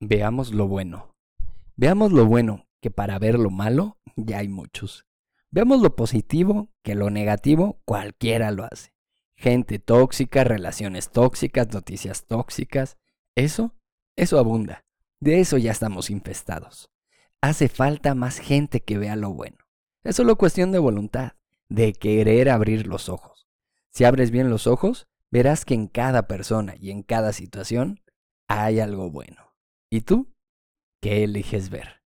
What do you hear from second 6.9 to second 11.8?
lo negativo cualquiera lo hace. Gente tóxica, relaciones tóxicas,